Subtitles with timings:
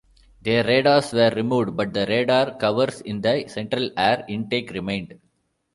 [0.41, 5.19] Their radars were removed, but the radar covers in the central air intake remained.